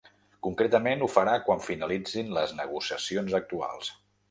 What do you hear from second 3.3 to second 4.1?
actuals.